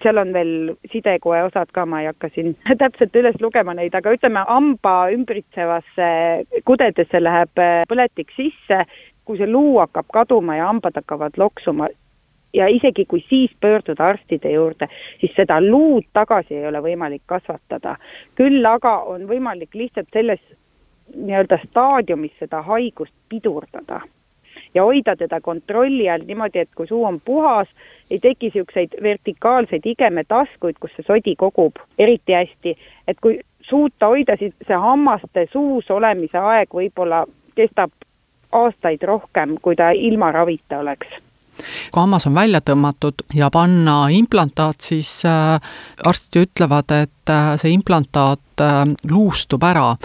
seal 0.03 0.17
on 0.19 0.33
veel 0.35 0.73
sidekoe 0.91 1.43
osad 1.43 1.69
ka, 1.71 1.85
ma 1.85 2.01
ei 2.01 2.09
hakka 2.11 2.29
siin 2.35 2.55
täpselt 2.83 3.15
üles 3.15 3.39
lugema 3.41 3.73
neid, 3.73 3.95
aga 3.95 4.13
ütleme, 4.13 4.45
hamba 4.47 5.09
ümbritsevasse 5.15 6.11
kudedesse 6.65 7.23
läheb 7.23 7.57
eh, 7.57 7.83
põletik 7.89 8.33
sisse, 8.37 8.85
kui 9.25 9.37
see 9.39 9.47
luu 9.47 9.79
hakkab 9.79 10.09
kaduma 10.13 10.57
ja 10.57 10.67
hambad 10.67 10.97
hakkavad 10.99 11.37
loksuma, 11.39 11.87
ja 12.53 12.67
isegi 12.67 13.05
kui 13.05 13.23
siis 13.29 13.51
pöörduda 13.61 14.05
arstide 14.05 14.51
juurde, 14.51 14.87
siis 15.19 15.31
seda 15.35 15.61
luud 15.61 16.05
tagasi 16.13 16.55
ei 16.55 16.67
ole 16.67 16.81
võimalik 16.81 17.23
kasvatada. 17.25 17.95
küll 18.35 18.65
aga 18.65 18.97
on 18.97 19.27
võimalik 19.27 19.73
lihtsalt 19.73 20.07
selles 20.13 20.39
nii-öelda 21.15 21.59
staadiumis 21.67 22.35
seda 22.39 22.61
haigust 22.61 23.13
pidurdada 23.29 24.01
ja 24.73 24.83
hoida 24.83 25.15
teda 25.15 25.41
kontrolli 25.41 26.09
all 26.09 26.23
niimoodi, 26.27 26.59
et 26.59 26.69
kui 26.75 26.87
suu 26.87 27.03
on 27.05 27.21
puhas, 27.21 27.67
ei 28.11 28.19
teki 28.19 28.45
niisuguseid 28.45 28.95
vertikaalseid 29.03 29.85
igemetaskuid, 29.85 30.79
kus 30.79 30.95
see 30.95 31.05
sodi 31.07 31.35
kogub 31.35 31.81
eriti 31.99 32.33
hästi, 32.33 32.77
et 33.07 33.19
kui 33.21 33.39
suuta 33.61 34.07
hoida, 34.13 34.37
siis 34.39 34.55
see 34.67 34.79
hammaste 34.87 35.45
suus 35.51 35.91
olemise 35.91 36.37
aeg 36.37 36.73
võib-olla 36.73 37.25
kestab 37.55 37.91
aastaid 38.51 39.03
rohkem, 39.03 39.57
kui 39.61 39.75
ta 39.75 39.91
ilma 39.91 40.31
ravita 40.31 40.79
oleks 40.79 41.21
kui 41.91 42.01
hammas 42.01 42.27
on 42.29 42.35
välja 42.35 42.61
tõmmatud 42.61 43.25
ja 43.37 43.49
panna 43.53 44.07
implantaat, 44.13 44.81
siis 44.81 45.09
äh, 45.27 45.57
arstid 46.05 46.47
ütlevad, 46.47 46.91
et 46.95 47.33
äh, 47.33 47.53
see 47.61 47.73
implantaat 47.75 48.63
äh, 48.63 48.83
luustub 49.11 49.63
ära. 49.63 49.95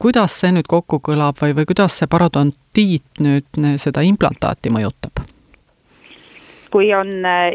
kuidas 0.00 0.32
see 0.40 0.52
nüüd 0.56 0.68
kokku 0.68 0.96
kõlab 1.04 1.36
või, 1.42 1.52
või 1.58 1.66
kuidas 1.68 1.98
see 1.98 2.08
parodontiit 2.08 3.20
nüüd 3.20 3.60
seda 3.82 4.00
implantaati 4.00 4.72
mõjutab? 4.72 5.19
Kui 6.70 6.92
on 6.94 7.10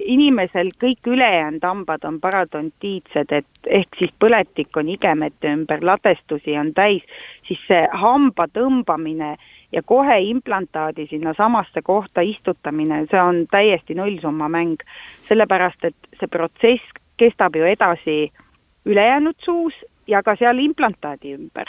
inimesel 0.06 0.70
kõik 0.82 1.08
ülejäänud 1.08 1.64
hambad 1.64 2.04
on 2.04 2.20
parodontiitsed, 2.20 3.32
et 3.32 3.70
ehk 3.72 4.00
siis 4.00 4.12
põletik 4.20 4.78
on 4.78 4.90
igemete 4.92 5.54
ümber, 5.56 5.84
ladestusi 5.84 6.58
on 6.60 6.74
täis, 6.74 7.04
siis 7.48 7.62
see 7.68 7.84
hamba 7.94 8.48
tõmbamine 8.52 9.32
äh, 9.34 9.46
ja 9.76 9.84
kohe 9.84 10.20
implantaadi 10.20 11.08
sinnasamasse 11.08 11.82
kohta 11.82 12.22
istutamine, 12.22 13.06
see 13.12 13.22
on 13.22 13.46
täiesti 13.52 13.96
nullsumma 13.96 14.50
mäng. 14.50 14.78
sellepärast, 15.28 15.84
et 15.84 15.96
see 16.20 16.28
protsess 16.28 17.02
kestab 17.18 17.56
ju 17.56 17.66
edasi 17.66 18.32
ülejäänud 18.86 19.36
suus 19.46 19.74
ja 20.08 20.24
ka 20.24 20.36
seal 20.36 20.60
implantaadi 20.60 21.34
ümber. 21.34 21.68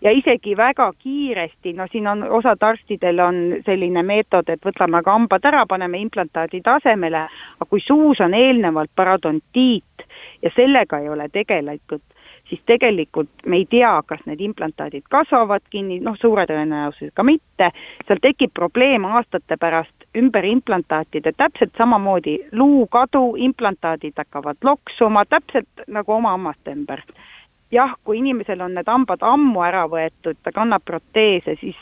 Ja 0.00 0.10
isegi 0.10 0.56
väga 0.56 0.90
kiiresti, 0.98 1.72
no 1.72 1.86
siin 1.92 2.06
on, 2.06 2.22
osad 2.22 2.62
arstidel 2.62 3.20
on 3.20 3.42
selline 3.66 4.02
meetod, 4.02 4.48
et 4.48 4.64
võtame 4.64 5.02
ka 5.02 5.16
hambad 5.16 5.44
ära, 5.52 5.66
paneme 5.66 6.00
implantaadi 6.02 6.62
tasemele, 6.64 7.26
aga 7.58 7.68
kui 7.70 7.80
suus 7.80 8.20
on 8.20 8.34
eelnevalt 8.34 8.90
parodontiit 8.96 10.08
ja 10.42 10.50
sellega 10.56 10.98
ei 10.98 11.08
ole 11.08 11.28
tegeletud, 11.32 12.02
siis 12.48 12.60
tegelikult 12.66 13.30
me 13.46 13.56
ei 13.56 13.66
tea, 13.70 13.92
kas 14.06 14.20
need 14.26 14.40
implantaadid 14.44 15.06
kasvavad 15.10 15.64
kinni, 15.70 16.00
noh, 16.04 16.16
suure 16.20 16.44
tõenäosusega 16.50 17.24
mitte, 17.24 17.70
seal 18.06 18.22
tekib 18.22 18.52
probleem 18.54 19.06
aastate 19.08 19.56
pärast 19.60 20.08
ümber 20.18 20.44
implantaatide, 20.44 21.32
täpselt 21.36 21.72
samamoodi 21.78 22.38
luukadu, 22.52 23.36
implantaadid 23.36 24.18
hakkavad 24.18 24.60
loksuma, 24.68 25.24
täpselt 25.24 25.86
nagu 25.88 26.18
oma 26.18 26.36
hammaste 26.36 26.74
ümber 26.76 27.04
jah, 27.72 27.94
kui 28.04 28.18
inimesel 28.18 28.60
on 28.60 28.74
need 28.76 28.88
hambad 28.88 29.22
ammu 29.26 29.62
ära 29.64 29.84
võetud, 29.90 30.36
ta 30.42 30.52
kannab 30.54 30.84
proteese, 30.84 31.56
siis 31.60 31.76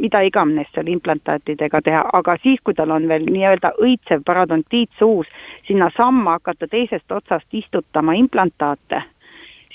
mida 0.00 0.20
iganes 0.24 0.68
seal 0.74 0.90
implantaatidega 0.92 1.80
teha, 1.84 2.02
aga 2.12 2.36
siis, 2.42 2.60
kui 2.64 2.76
tal 2.76 2.92
on 2.94 3.08
veel 3.08 3.24
nii-öelda 3.28 3.72
õitsev 3.82 4.24
parodontiit 4.26 4.92
suus, 4.98 5.30
sinnasamma 5.68 6.38
hakata 6.38 6.68
teisest 6.68 7.12
otsast 7.12 7.48
istutama 7.62 8.14
implantaate 8.18 9.02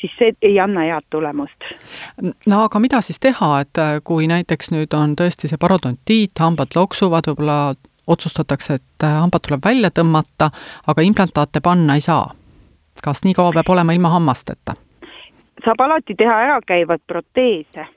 siis 0.02 0.12
see 0.20 0.34
ei 0.42 0.60
anna 0.60 0.84
head 0.84 1.06
tulemust. 1.10 1.68
no 2.48 2.64
aga 2.64 2.80
mida 2.80 3.02
siis 3.02 3.20
teha, 3.20 3.60
et 3.64 3.80
äh, 3.80 3.98
kui 4.04 4.28
näiteks 4.28 4.72
nüüd 4.76 4.94
on 4.94 5.16
tõesti 5.16 5.50
see 5.50 5.58
parodontiit, 5.62 6.36
hambad 6.40 6.76
loksuvad, 6.76 7.30
võib-olla 7.32 7.60
otsustatakse, 8.08 8.74
et 8.82 9.04
äh, 9.08 9.20
hambad 9.22 9.48
tuleb 9.48 9.64
välja 9.66 9.90
tõmmata, 9.90 10.52
aga 10.88 11.02
implantaate 11.02 11.64
panna 11.64 11.96
ei 11.96 12.04
saa? 12.06 12.34
kas 13.04 13.22
nii 13.26 13.34
kaua 13.38 13.52
peab 13.54 13.70
olema 13.70 13.94
ilma 13.94 14.10
hammasteta? 14.10 14.76
Saab 15.64 15.80
alati 15.80 16.16
teha 16.16 16.40
ärakäivaid 16.44 17.02
proteese. 17.08 17.88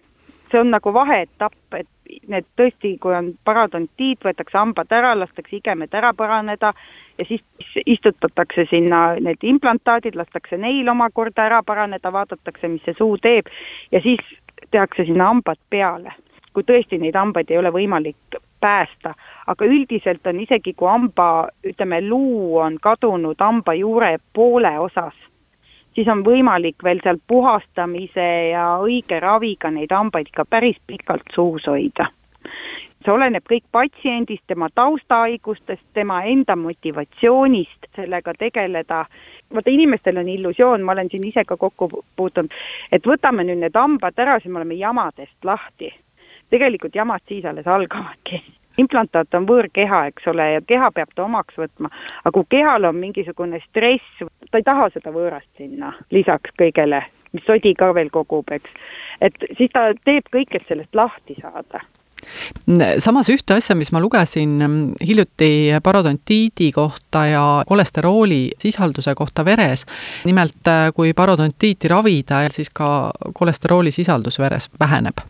see 0.51 0.61
on 0.61 0.71
nagu 0.71 0.93
vaheetapp, 0.95 1.75
et 1.77 1.89
need 2.29 2.47
tõesti, 2.57 2.95
kui 3.01 3.13
on 3.13 3.35
parodontiit, 3.45 4.23
võetakse 4.25 4.57
hambad 4.57 4.93
ära, 4.97 5.13
lastakse 5.19 5.57
igemed 5.59 5.93
ära 5.95 6.15
paraneda 6.17 6.73
ja 7.19 7.27
siis 7.29 7.43
istutatakse 7.87 8.65
sinna 8.71 9.03
need 9.21 9.45
implantaadid, 9.45 10.17
lastakse 10.17 10.57
neil 10.57 10.89
omakorda 10.89 11.45
ära 11.45 11.63
paraneda, 11.63 12.13
vaadatakse, 12.13 12.69
mis 12.73 12.85
see 12.87 12.97
suu 12.97 13.19
teeb 13.21 13.51
ja 13.93 14.01
siis 14.01 14.25
tehakse 14.71 15.05
sinna 15.05 15.29
hambad 15.33 15.61
peale. 15.71 16.15
kui 16.53 16.65
tõesti 16.65 16.97
neid 16.99 17.15
hambaid 17.15 17.51
ei 17.53 17.59
ole 17.59 17.71
võimalik 17.71 18.39
päästa, 18.61 19.13
aga 19.47 19.65
üldiselt 19.65 20.27
on 20.27 20.41
isegi, 20.41 20.73
kui 20.75 20.89
hamba, 20.89 21.49
ütleme, 21.63 22.01
luu 22.09 22.57
on 22.59 22.79
kadunud 22.83 23.39
hamba 23.39 23.75
juure 23.79 24.17
poole 24.35 24.73
osas, 24.79 25.15
siis 25.99 26.09
on 26.09 26.23
võimalik 26.23 26.85
veel 26.85 27.01
seal 27.03 27.19
puhastamise 27.27 28.29
ja 28.53 28.67
õige 28.85 29.19
raviga 29.21 29.71
neid 29.75 29.91
hambaid 29.91 30.31
ikka 30.31 30.45
päris 30.47 30.79
pikalt 30.87 31.27
suus 31.35 31.67
hoida. 31.67 32.07
see 33.05 33.13
oleneb 33.13 33.45
kõik 33.51 33.65
patsiendist, 33.73 34.43
tema 34.47 34.69
taustahaigustest, 34.75 35.83
tema 35.95 36.23
enda 36.23 36.57
motivatsioonist 36.57 37.91
sellega 37.97 38.33
tegeleda. 38.39 39.05
vaata, 39.55 39.71
inimestel 39.71 40.17
on 40.23 40.29
illusioon, 40.29 40.83
ma 40.83 40.93
olen 40.93 41.11
siin 41.11 41.27
ise 41.27 41.45
ka 41.45 41.57
kokku 41.57 41.91
puutunud, 42.17 42.55
et 42.93 43.07
võtame 43.07 43.45
nüüd 43.45 43.63
need 43.63 43.75
hambad 43.75 44.19
ära, 44.19 44.39
siis 44.39 44.53
me 44.53 44.63
oleme 44.63 44.75
jamadest 44.75 45.45
lahti. 45.45 45.95
tegelikult 46.51 46.95
jamad 46.95 47.21
siis 47.29 47.45
alles 47.45 47.67
algavadki 47.67 48.43
implantaat 48.79 49.35
on 49.35 49.47
võõrkeha, 49.47 50.07
eks 50.13 50.27
ole, 50.31 50.53
ja 50.53 50.61
keha 50.61 50.91
peab 50.95 51.11
ta 51.15 51.25
omaks 51.25 51.59
võtma, 51.59 51.91
aga 52.23 52.33
kui 52.33 52.47
kehal 52.49 52.85
on 52.85 52.97
mingisugune 52.97 53.61
stress, 53.67 54.23
ta 54.51 54.61
ei 54.61 54.67
taha 54.67 54.89
seda 54.95 55.13
võõrast 55.15 55.51
sinna 55.61 55.93
lisaks 56.15 56.55
kõigele, 56.59 57.03
mis 57.33 57.47
sodi 57.47 57.75
ka 57.79 57.93
veel 57.95 58.11
kogub, 58.15 58.51
eks. 58.53 58.75
et 59.21 59.49
siis 59.59 59.73
ta 59.75 59.91
teeb 60.05 60.29
kõik, 60.33 60.55
et 60.55 60.67
sellest 60.69 60.95
lahti 60.95 61.39
saada. 61.41 61.85
Samas 62.99 63.29
ühte 63.33 63.55
asja, 63.55 63.77
mis 63.79 63.93
ma 63.95 64.03
lugesin 64.03 64.57
mm, 64.59 65.07
hiljuti 65.07 65.51
parodontiidi 65.83 66.73
kohta 66.75 67.25
ja 67.31 67.45
kolesterooli 67.69 68.41
sisalduse 68.59 69.15
kohta 69.17 69.45
veres, 69.47 69.87
nimelt 70.29 70.73
kui 70.97 71.15
parodontiiti 71.17 71.89
ravida, 71.89 72.43
siis 72.53 72.75
ka 72.75 73.11
kolesterooli 73.39 73.95
sisaldus 73.95 74.41
veres 74.43 74.69
väheneb 74.81 75.23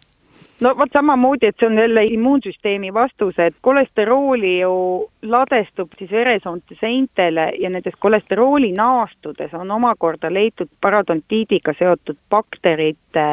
no 0.61 0.75
vot 0.79 0.93
samamoodi, 0.93 1.49
et 1.49 1.57
see 1.61 1.69
on 1.69 1.79
jälle 1.79 2.05
immuunsüsteemi 2.05 2.93
vastus, 2.95 3.39
et 3.39 3.57
kolesterooli 3.61 4.59
ju 4.61 4.75
ladestub 5.23 5.95
siis 5.99 6.11
veresoonte 6.11 6.77
seintele 6.81 7.53
ja 7.59 7.71
nendes 7.71 7.97
kolesterooli 7.99 8.73
naastudes 8.77 9.55
on 9.55 9.71
omakorda 9.71 10.33
leitud 10.35 10.71
parodontiidiga 10.81 11.75
seotud 11.79 12.19
bakterite 12.31 13.27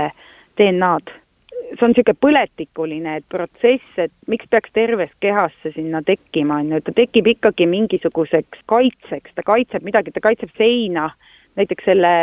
DNA-d. 0.58 1.22
see 1.66 1.82
on 1.82 1.92
niisugune 1.92 2.20
põletikuline 2.22 3.14
protsess, 3.30 3.98
et 3.98 4.12
miks 4.30 4.46
peaks 4.50 4.70
terves 4.74 5.10
kehas 5.20 5.54
see 5.64 5.74
sinna 5.74 6.04
tekkima, 6.06 6.60
on 6.62 6.76
ju, 6.76 6.82
ta 6.86 6.94
tekib 6.96 7.28
ikkagi 7.28 7.66
mingisuguseks 7.68 8.62
kaitseks, 8.70 9.34
ta 9.36 9.44
kaitseb 9.44 9.84
midagi, 9.84 10.14
ta 10.14 10.22
kaitseb 10.22 10.54
seina, 10.58 11.10
näiteks 11.58 11.90
selle 11.90 12.14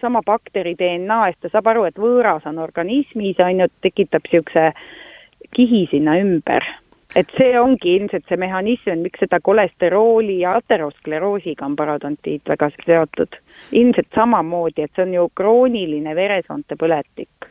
sama 0.00 0.22
bakteri 0.26 0.74
DNA 0.78 1.20
eest, 1.28 1.40
ta 1.42 1.52
saab 1.52 1.70
aru, 1.72 1.86
et 1.88 1.98
võõras 1.98 2.46
on 2.48 2.58
organismis, 2.62 3.40
on 3.40 3.64
ju, 3.64 3.68
tekitab 3.84 4.28
niisuguse 4.28 4.70
kihi 5.56 5.86
sinna 5.90 6.18
ümber. 6.20 6.64
et 7.18 7.26
see 7.34 7.58
ongi 7.58 7.96
ilmselt 7.98 8.28
see 8.28 8.38
mehhanism, 8.38 9.00
miks 9.02 9.18
seda 9.18 9.40
kolesterooli 9.42 10.36
ja 10.44 10.52
ateroskleroosiga 10.60 11.66
on 11.66 11.74
parodontiit 11.76 12.48
väga 12.48 12.70
seotud. 12.86 13.40
ilmselt 13.72 14.08
samamoodi, 14.14 14.82
et 14.82 14.92
see 14.94 15.08
on 15.08 15.14
ju 15.14 15.30
krooniline 15.34 16.14
veresoonte 16.14 16.78
põletik 16.78 17.50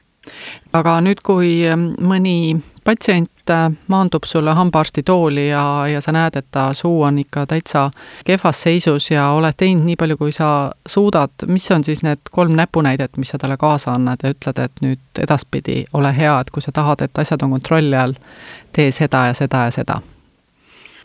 aga 0.77 0.99
nüüd, 1.03 1.21
kui 1.25 1.63
ähm, 1.67 1.91
mõni 2.01 2.59
patsient 2.85 3.31
äh, 3.49 3.71
maandub 3.87 4.23
sulle 4.25 4.53
hambaarsti 4.53 5.03
tooli 5.03 5.49
ja, 5.49 5.87
ja 5.87 6.01
sa 6.01 6.11
näed, 6.11 6.35
et 6.35 6.47
ta 6.51 6.69
suu 6.73 7.01
on 7.07 7.19
ikka 7.19 7.45
täitsa 7.49 7.89
kehvas 8.25 8.61
seisus 8.61 9.11
ja 9.11 9.29
oled 9.37 9.57
teinud 9.57 9.85
nii 9.87 9.97
palju, 9.99 10.17
kui 10.17 10.31
sa 10.35 10.71
suudad, 10.87 11.47
mis 11.47 11.71
on 11.71 11.83
siis 11.83 12.03
need 12.05 12.31
kolm 12.31 12.55
näpunäidet, 12.59 13.17
mis 13.17 13.33
sa 13.33 13.37
talle 13.37 13.57
kaasa 13.57 13.95
annad 13.97 14.23
ja 14.23 14.33
ütled, 14.35 14.63
et 14.63 14.85
nüüd 14.85 15.23
edaspidi 15.25 15.83
ole 15.93 16.13
hea, 16.15 16.39
et 16.39 16.51
kui 16.51 16.61
sa 16.61 16.71
tahad, 16.75 17.01
et 17.01 17.17
asjad 17.17 17.43
on 17.43 17.57
kontrolli 17.57 17.97
all, 17.97 18.15
tee 18.73 18.91
seda 18.91 19.27
ja 19.29 19.37
seda 19.37 19.67
ja 19.67 19.75
seda? 19.75 20.01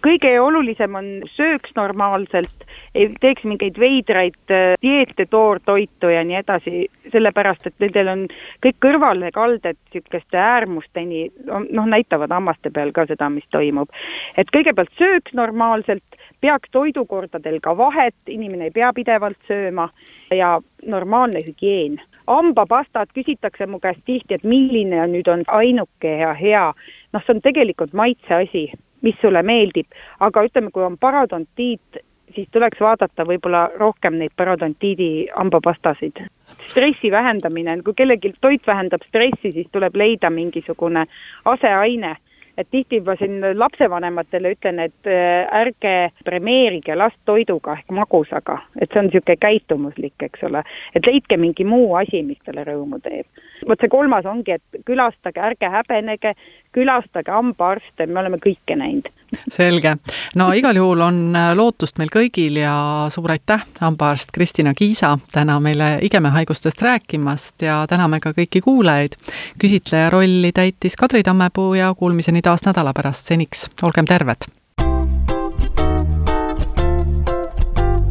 Kõige 0.04 0.34
olulisem 0.40 0.94
on 0.94 1.10
sööks 1.36 1.72
normaalselt 1.76 2.64
ei 2.94 3.08
teeks 3.20 3.44
mingeid 3.48 3.78
veidraid 3.80 4.52
äh, 4.52 4.74
dieete, 4.82 5.26
toortoitu 5.30 6.10
ja 6.12 6.22
nii 6.26 6.38
edasi, 6.38 6.84
sellepärast 7.12 7.66
et 7.68 7.74
nendel 7.82 8.10
on 8.12 8.24
kõik 8.64 8.78
kõrvalekalded 8.84 9.78
niisuguste 9.94 10.38
äärmusteni, 10.38 11.24
noh, 11.46 11.88
näitavad 11.90 12.32
hammaste 12.34 12.70
peal 12.74 12.92
ka 12.94 13.06
seda, 13.10 13.30
mis 13.30 13.46
toimub. 13.50 13.90
et 14.36 14.50
kõigepealt 14.54 14.92
sööks 14.98 15.34
normaalselt, 15.34 16.18
peaks 16.40 16.70
toidukordadel 16.70 17.60
ka 17.62 17.76
vahet, 17.76 18.16
inimene 18.28 18.70
ei 18.70 18.74
pea 18.74 18.92
pidevalt 18.92 19.38
sööma 19.48 19.88
ja 20.30 20.60
normaalne 20.86 21.42
hügieen. 21.46 22.00
hambapastad 22.26 23.10
küsitakse 23.14 23.66
mu 23.66 23.80
käest 23.80 24.04
tihti, 24.06 24.34
et 24.34 24.44
milline 24.44 25.02
on 25.02 25.12
nüüd 25.12 25.28
on 25.28 25.42
ainuke 25.46 26.18
ja 26.22 26.32
hea, 26.34 26.72
noh, 27.12 27.22
see 27.26 27.34
on 27.34 27.40
tegelikult 27.42 27.92
maitse 27.92 28.34
asi 28.34 28.70
mis 29.04 29.16
sulle 29.20 29.42
meeldib, 29.44 29.86
aga 30.24 30.44
ütleme, 30.48 30.72
kui 30.72 30.84
on 30.84 30.98
parodontiit, 30.98 32.02
siis 32.34 32.48
tuleks 32.52 32.80
vaadata 32.80 33.26
võib-olla 33.28 33.66
rohkem 33.78 34.18
neid 34.18 34.32
parodontiidi 34.36 35.28
hambapastasid. 35.36 36.24
stressi 36.70 37.10
vähendamine, 37.10 37.78
kui 37.84 37.94
kellelgi 37.94 38.34
toit 38.40 38.66
vähendab 38.66 39.04
stressi, 39.08 39.52
siis 39.52 39.68
tuleb 39.72 39.96
leida 39.96 40.30
mingisugune 40.30 41.06
aseaine 41.44 42.16
et 42.58 42.68
tihti 42.70 43.00
ma 43.00 43.16
siin 43.18 43.40
lapsevanematele 43.58 44.54
ütlen, 44.54 44.80
et 44.86 45.10
äh, 45.10 45.46
ärge 45.60 45.94
premeerige 46.24 46.96
last 46.98 47.18
toiduga 47.26 47.78
ehk 47.78 47.94
magusaga, 47.94 48.60
et 48.80 48.90
see 48.92 49.00
on 49.02 49.10
niisugune 49.10 49.38
käitumuslik, 49.42 50.16
eks 50.22 50.46
ole. 50.48 50.62
et 50.94 51.06
leidke 51.06 51.36
mingi 51.40 51.64
muu 51.64 51.94
asi, 51.98 52.22
mis 52.22 52.38
talle 52.46 52.64
rõõmu 52.68 53.00
teeb. 53.02 53.26
vot 53.68 53.80
see 53.80 53.90
kolmas 53.90 54.26
ongi, 54.26 54.58
et 54.58 54.84
külastage, 54.86 55.40
ärge 55.40 55.70
häbenege, 55.70 56.34
külastage 56.74 57.32
hambaarste, 57.32 58.06
me 58.06 58.20
oleme 58.20 58.38
kõike 58.42 58.76
näinud. 58.78 59.10
selge. 59.50 59.96
no 60.38 60.52
igal 60.54 60.76
juhul 60.78 61.02
on 61.08 61.20
äh, 61.36 61.50
lootust 61.58 61.98
meil 61.98 62.12
kõigil 62.14 62.60
ja 62.62 62.76
suur 63.10 63.34
aitäh, 63.34 63.66
hambaarst 63.80 64.30
Kristina 64.34 64.74
Kiisa, 64.78 65.16
täna 65.32 65.58
meile 65.60 65.98
igemehaigustest 66.06 66.82
rääkimast 66.82 67.66
ja 67.66 67.82
täname 67.90 68.20
ka 68.20 68.34
kõiki 68.36 68.62
kuulajaid. 68.62 69.18
küsitleja 69.58 70.10
rolli 70.10 70.52
täitis 70.54 70.96
Kadri 70.96 71.22
Tammepuu 71.22 71.74
ja 71.74 71.90
kuulmiseni 71.98 72.43
taas 72.44 72.64
nädala 72.66 72.92
pärast, 72.92 73.26
seniks 73.26 73.66
olgem 73.82 74.06
terved. 74.06 74.44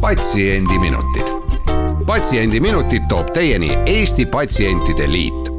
patsiendiminutid. 0.00 1.28
patsiendiminutid 2.06 3.02
toob 3.08 3.30
teieni 3.32 3.70
Eesti 3.86 4.26
Patsientide 4.26 5.12
Liit 5.12 5.53